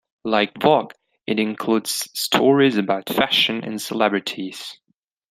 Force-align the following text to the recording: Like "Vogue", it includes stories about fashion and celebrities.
Like 0.23 0.59
"Vogue", 0.59 0.93
it 1.27 1.37
includes 1.37 2.09
stories 2.15 2.75
about 2.77 3.07
fashion 3.07 3.63
and 3.63 3.79
celebrities. 3.79 4.79